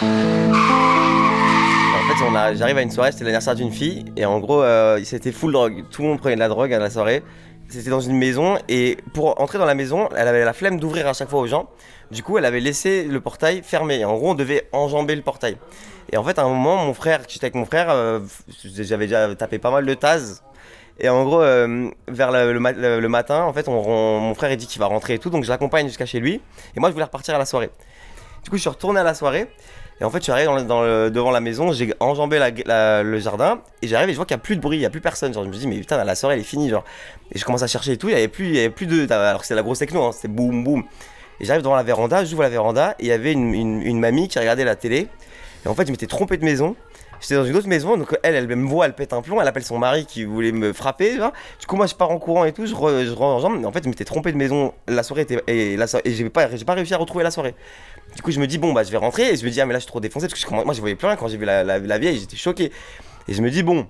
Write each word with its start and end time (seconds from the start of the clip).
En 0.00 0.04
fait, 2.08 2.54
j'arrive 2.56 2.78
à 2.78 2.82
une 2.82 2.90
soirée, 2.90 3.12
c'était 3.12 3.24
l'anniversaire 3.24 3.54
d'une 3.54 3.72
fille, 3.72 4.04
et 4.16 4.24
en 4.24 4.38
gros, 4.38 4.62
euh, 4.62 5.00
c'était 5.04 5.32
full 5.32 5.52
drogue. 5.52 5.84
Tout 5.90 6.02
le 6.02 6.08
monde 6.08 6.18
prenait 6.18 6.34
de 6.36 6.40
la 6.40 6.48
drogue 6.48 6.72
à 6.72 6.78
la 6.78 6.90
soirée. 6.90 7.22
C'était 7.68 7.90
dans 7.90 8.00
une 8.00 8.16
maison, 8.16 8.56
et 8.68 8.96
pour 9.12 9.40
entrer 9.40 9.58
dans 9.58 9.66
la 9.66 9.74
maison, 9.74 10.08
elle 10.16 10.26
avait 10.28 10.44
la 10.44 10.52
flemme 10.54 10.80
d'ouvrir 10.80 11.06
à 11.06 11.12
chaque 11.12 11.28
fois 11.28 11.40
aux 11.40 11.46
gens. 11.46 11.68
Du 12.10 12.22
coup, 12.22 12.38
elle 12.38 12.46
avait 12.46 12.60
laissé 12.60 13.04
le 13.04 13.20
portail 13.20 13.60
fermé. 13.62 13.98
Et 13.98 14.04
en 14.06 14.14
gros, 14.16 14.30
on 14.30 14.34
devait 14.34 14.68
enjamber 14.72 15.14
le 15.14 15.20
portail. 15.22 15.58
Et 16.10 16.16
en 16.16 16.24
fait, 16.24 16.38
à 16.38 16.44
un 16.44 16.48
moment, 16.48 16.76
mon 16.76 16.94
frère, 16.94 17.20
j'étais 17.28 17.44
avec 17.46 17.54
mon 17.56 17.66
frère, 17.66 17.88
euh, 17.90 18.20
j'avais 18.64 19.06
déjà 19.06 19.34
tapé 19.34 19.58
pas 19.58 19.70
mal 19.70 19.84
de 19.84 19.92
tases. 19.94 20.42
Et 21.00 21.10
en 21.10 21.24
gros, 21.24 21.42
euh, 21.42 21.90
vers 22.08 22.32
le, 22.32 22.52
le 22.54 22.60
ma- 22.60 22.72
le- 22.72 23.00
le 23.00 23.08
matin, 23.08 23.42
en 23.42 23.52
fait, 23.52 23.68
on- 23.68 24.18
mon 24.20 24.34
frère 24.34 24.50
il 24.50 24.56
dit 24.56 24.66
qu'il 24.66 24.80
va 24.80 24.86
rentrer 24.86 25.14
et 25.14 25.18
tout, 25.18 25.28
donc 25.28 25.44
je 25.44 25.50
l'accompagne 25.50 25.86
jusqu'à 25.88 26.06
chez 26.06 26.20
lui. 26.20 26.40
Et 26.74 26.80
moi, 26.80 26.88
je 26.88 26.94
voulais 26.94 27.04
repartir 27.04 27.34
à 27.34 27.38
la 27.38 27.44
soirée. 27.44 27.70
Du 28.42 28.48
coup, 28.50 28.56
je 28.56 28.62
suis 28.62 28.70
retourné 28.70 28.98
à 29.00 29.04
la 29.04 29.12
soirée. 29.14 29.46
Et 30.00 30.04
en 30.04 30.10
fait, 30.10 30.18
je 30.18 30.22
suis 30.24 30.32
arrivé 30.32 30.46
devant 31.10 31.30
la 31.32 31.40
maison, 31.40 31.72
j'ai 31.72 31.92
enjambé 31.98 32.38
le 32.64 33.18
jardin. 33.18 33.60
Et 33.82 33.88
j'arrive 33.88 34.08
et 34.10 34.12
je 34.12 34.16
vois 34.16 34.26
qu'il 34.26 34.36
n'y 34.36 34.40
a 34.40 34.42
plus 34.42 34.54
de 34.56 34.60
bruit, 34.60 34.76
il 34.76 34.80
n'y 34.80 34.86
a 34.86 34.90
plus 34.90 35.00
personne. 35.00 35.34
Genre, 35.34 35.42
je 35.44 35.48
me 35.48 35.54
dis, 35.54 35.66
mais 35.66 35.76
putain, 35.78 36.02
la 36.04 36.14
soirée, 36.14 36.34
elle 36.36 36.40
est 36.40 36.44
finie. 36.44 36.68
Genre. 36.68 36.84
Et 37.32 37.38
je 37.38 37.44
commence 37.44 37.62
à 37.62 37.66
chercher 37.66 37.92
et 37.92 37.96
tout, 37.96 38.08
il 38.08 38.12
n'y 38.14 38.18
avait, 38.18 38.28
plus- 38.28 38.86
de. 38.86 39.12
Alors 39.12 39.40
que 39.40 39.44
c'était 39.46 39.56
la 39.56 39.62
grosse 39.62 39.80
techno, 39.80 40.04
hein, 40.04 40.12
c'était 40.12 40.28
boum 40.28 40.62
boum. 40.62 40.84
Et 41.40 41.44
j'arrive 41.44 41.62
devant 41.62 41.74
la 41.76 41.82
véranda, 41.82 42.24
j'ouvre 42.24 42.42
la 42.42 42.48
véranda, 42.48 42.94
et 42.98 43.04
il 43.04 43.08
y 43.08 43.12
avait 43.12 43.32
une, 43.32 43.52
une- 43.54 43.82
une 43.82 43.98
mamie 43.98 44.28
qui 44.28 44.38
regardait 44.38 44.64
la 44.64 44.76
télé. 44.76 45.08
Et 45.64 45.68
en 45.68 45.74
fait, 45.74 45.86
je 45.86 45.90
m'étais 45.90 46.06
trompé 46.06 46.36
de 46.36 46.44
maison. 46.44 46.76
J'étais 47.20 47.34
dans 47.34 47.44
une 47.44 47.56
autre 47.56 47.66
maison, 47.68 47.96
donc 47.96 48.16
elle, 48.22 48.34
elle 48.34 48.46
me 48.46 48.66
voit, 48.68 48.86
elle 48.86 48.94
pète 48.94 49.12
un 49.12 49.22
plomb, 49.22 49.40
elle 49.40 49.48
appelle 49.48 49.64
son 49.64 49.78
mari 49.78 50.06
qui 50.06 50.24
voulait 50.24 50.52
me 50.52 50.72
frapper. 50.72 51.16
vois. 51.16 51.32
Du 51.58 51.66
coup, 51.66 51.76
moi, 51.76 51.86
je 51.86 51.94
pars 51.94 52.10
en 52.10 52.18
courant 52.18 52.44
et 52.44 52.52
tout, 52.52 52.64
je, 52.66 52.74
je 52.74 53.14
enjambe. 53.18 53.58
Mais 53.58 53.66
en 53.66 53.72
fait, 53.72 53.82
je 53.84 53.88
m'étais 53.88 54.04
trompé 54.04 54.30
de 54.32 54.36
maison. 54.36 54.72
La 54.86 55.02
soirée 55.02 55.22
était. 55.22 55.42
Et, 55.48 55.74
et 55.74 56.10
j'ai 56.14 56.30
pas, 56.30 56.46
pas 56.48 56.74
réussi 56.74 56.94
à 56.94 56.96
retrouver 56.96 57.24
la 57.24 57.30
soirée. 57.30 57.54
Du 58.14 58.22
coup, 58.22 58.30
je 58.30 58.38
me 58.40 58.46
dis, 58.46 58.58
bon, 58.58 58.72
bah, 58.72 58.84
je 58.84 58.90
vais 58.90 58.96
rentrer. 58.98 59.30
Et 59.32 59.36
je 59.36 59.44
me 59.44 59.50
dis, 59.50 59.60
ah, 59.60 59.66
mais 59.66 59.72
là, 59.72 59.78
je 59.78 59.82
suis 59.84 59.88
trop 59.90 60.00
défoncé. 60.00 60.28
Parce 60.28 60.44
que 60.44 60.54
moi, 60.54 60.72
je 60.74 60.80
voyais 60.80 60.94
plus 60.96 61.06
rien 61.06 61.16
quand 61.16 61.28
j'ai 61.28 61.36
vu 61.36 61.44
la, 61.44 61.64
la- 61.64 61.78
la 61.78 61.98
vieille, 61.98 62.18
j'étais 62.20 62.36
choqué. 62.36 62.70
Et 63.26 63.34
je 63.34 63.42
me 63.42 63.50
dis, 63.50 63.62
bon. 63.62 63.86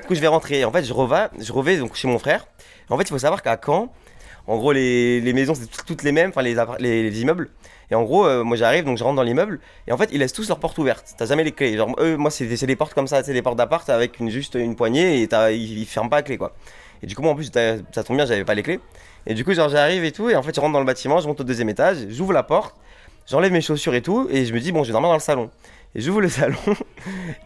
Du 0.00 0.06
coup, 0.06 0.14
je 0.14 0.20
vais 0.20 0.26
rentrer. 0.26 0.60
Et 0.60 0.64
en 0.64 0.72
fait, 0.72 0.84
je 0.84 0.92
revais, 0.92 1.28
je 1.38 1.52
revais 1.52 1.76
donc, 1.78 1.94
chez 1.94 2.08
mon 2.08 2.18
frère. 2.18 2.46
En 2.90 2.96
fait, 2.98 3.04
il 3.04 3.08
faut 3.08 3.18
savoir 3.18 3.42
qu'à 3.42 3.58
Caen, 3.64 3.92
en 4.46 4.56
gros, 4.56 4.72
les, 4.72 5.32
maisons, 5.32 5.54
c'est 5.54 5.70
toutes- 5.86 6.02
les 6.02 6.12
mêmes, 6.12 6.30
enfin, 6.30 6.42
les, 6.42 7.20
immeubles. 7.20 7.48
Et 7.90 7.94
en 7.94 8.02
gros, 8.02 8.26
euh, 8.26 8.42
moi, 8.42 8.56
j'arrive, 8.56 8.84
donc 8.84 8.98
je 8.98 9.04
rentre 9.04 9.16
dans 9.16 9.22
l'immeuble. 9.22 9.60
Et 9.86 9.92
en 9.92 9.96
fait, 9.96 10.08
ils 10.12 10.18
laissent 10.18 10.32
tous 10.32 10.48
leurs 10.48 10.58
portes 10.58 10.78
ouvertes. 10.78 11.14
T'as 11.16 11.26
jamais 11.26 11.44
les 11.44 11.52
clés. 11.52 11.76
Genre, 11.76 11.94
eux, 12.00 12.16
moi, 12.16 12.30
c'est 12.30 12.46
des 12.46 12.76
portes 12.76 12.94
comme 12.94 13.06
ça, 13.06 13.22
c'est 13.22 13.34
des 13.34 13.42
portes 13.42 13.58
d'appart 13.58 13.88
avec 13.90 14.18
une, 14.18 14.30
juste 14.30 14.54
une 14.54 14.74
poignée 14.76 15.22
et 15.22 15.28
ils, 15.52 15.78
ils 15.78 15.86
ferment 15.86 16.08
pas 16.08 16.16
la 16.16 16.22
clé, 16.22 16.38
quoi. 16.38 16.54
Et 17.02 17.06
du 17.06 17.14
coup, 17.14 17.22
moi, 17.22 17.32
en 17.32 17.34
plus, 17.34 17.50
ça 17.52 18.04
tombe 18.04 18.16
bien, 18.16 18.26
j'avais 18.26 18.44
pas 18.44 18.54
les 18.54 18.62
clés. 18.62 18.80
Et 19.26 19.34
du 19.34 19.44
coup, 19.44 19.52
genre, 19.52 19.68
j'arrive 19.68 20.04
et 20.04 20.12
tout. 20.12 20.30
Et 20.30 20.36
en 20.36 20.42
fait, 20.42 20.54
je 20.54 20.60
rentre 20.60 20.72
dans 20.72 20.80
le 20.80 20.86
bâtiment, 20.86 21.20
je 21.20 21.28
monte 21.28 21.40
au 21.40 21.44
deuxième 21.44 21.68
étage, 21.68 21.98
j'ouvre 22.08 22.32
la 22.32 22.42
porte, 22.42 22.74
j'enlève 23.28 23.52
mes 23.52 23.60
chaussures 23.60 23.94
et 23.94 24.02
tout. 24.02 24.28
Et 24.30 24.46
je 24.46 24.54
me 24.54 24.60
dis, 24.60 24.72
bon, 24.72 24.82
je 24.82 24.88
vais 24.88 24.92
dormir 24.92 25.10
dans 25.10 25.14
le 25.16 25.20
salon. 25.20 25.50
Et 25.94 26.00
j'ouvre 26.00 26.20
le 26.22 26.28
salon 26.30 26.56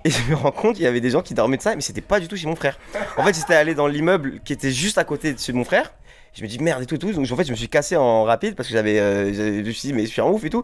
et 0.05 0.11
je 0.11 0.31
me 0.31 0.37
rends 0.37 0.53
compte 0.53 0.77
qu'il 0.77 0.85
y 0.85 0.87
avait 0.87 1.01
des 1.01 1.11
gens 1.11 1.21
qui 1.23 1.35
dormaient 1.35 1.57
de 1.57 1.63
ça, 1.63 1.75
mais 1.75 1.81
c'était 1.81 2.01
pas 2.01 2.21
du 2.21 2.29
tout 2.29 2.37
chez 2.37 2.47
mon 2.47 2.55
frère. 2.55 2.79
En 3.17 3.25
fait, 3.25 3.35
j'étais 3.35 3.55
allé 3.55 3.75
dans 3.75 3.89
l'immeuble 3.89 4.41
qui 4.45 4.53
était 4.53 4.71
juste 4.71 4.99
à 4.99 5.05
côté 5.05 5.33
de 5.33 5.39
chez 5.39 5.53
mon 5.53 5.65
frère. 5.65 5.93
Je 6.37 6.43
me 6.43 6.49
dis 6.49 6.59
merde 6.59 6.83
et 6.83 6.87
tout 6.87 6.95
et 6.97 6.99
tout. 6.99 7.13
Donc 7.13 7.27
en 7.31 7.37
fait, 7.37 7.45
je 7.45 7.51
me 7.51 7.57
suis 7.57 7.69
cassé 7.69 7.97
en 7.97 8.25
rapide 8.25 8.55
parce 8.57 8.69
que 8.69 8.75
j'avais, 8.75 8.99
euh, 9.01 9.33
je 9.33 9.67
me 9.67 9.71
suis 9.73 9.89
dit 9.89 9.93
mais 9.95 10.03
je 10.05 10.11
suis 10.11 10.21
un 10.21 10.27
ouf 10.27 10.45
et 10.45 10.51
tout. 10.51 10.63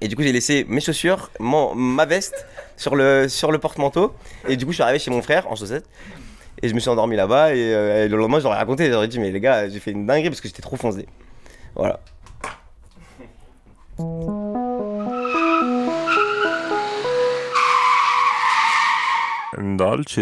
Et 0.00 0.08
du 0.08 0.16
coup, 0.16 0.22
j'ai 0.22 0.32
laissé 0.32 0.64
mes 0.68 0.80
chaussures, 0.80 1.30
mon- 1.40 1.74
ma 1.74 2.04
veste 2.04 2.46
sur 2.76 2.94
le, 2.96 3.28
sur 3.28 3.50
le 3.52 3.58
porte-manteau. 3.58 4.12
Et 4.48 4.56
du 4.56 4.64
coup, 4.64 4.72
je 4.72 4.76
suis 4.76 4.82
arrivé 4.82 4.98
chez 4.98 5.10
mon 5.10 5.22
frère 5.22 5.50
en 5.50 5.56
chaussettes. 5.56 5.86
Et 6.62 6.68
je 6.68 6.74
me 6.74 6.80
suis 6.80 6.90
endormi 6.90 7.14
là-bas. 7.16 7.54
Et, 7.54 7.72
euh, 7.74 8.08
le 8.08 8.16
lendemain, 8.16 8.40
j'aurais 8.40 8.56
raconté. 8.58 8.90
J'aurais 8.90 9.08
dit, 9.08 9.18
mais 9.20 9.30
les 9.30 9.40
gars, 9.40 9.68
j'ai 9.68 9.78
fait 9.80 9.92
une 9.92 10.06
dinguerie 10.06 10.30
parce 10.30 10.40
que 10.40 10.48
j'étais 10.48 10.62
trop 10.62 10.76
foncé. 10.76 11.06
Voilà. 11.76 12.00
Dolce. 19.56 20.18